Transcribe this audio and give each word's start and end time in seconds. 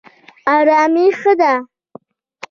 ارامي 0.55 1.05
ښه 1.19 1.31
ده. 1.39 1.53